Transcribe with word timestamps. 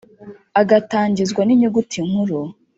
agatangizwa 0.61 1.41
ni 1.45 1.53
nyuguti 1.59 1.99
nkuru 2.07 2.39